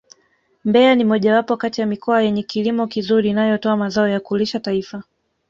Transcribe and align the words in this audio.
Mbeya 0.65 0.95
ni 0.95 1.03
mojawapo 1.03 1.57
kati 1.57 1.81
ya 1.81 1.87
mikoa 1.87 2.21
yenye 2.21 2.43
kilimo 2.43 2.87
kizuri 2.87 3.29
inayotoa 3.29 3.77
mazao 3.77 4.07
ya 4.07 4.19
kulisha 4.19 4.59
taifa 4.59 5.03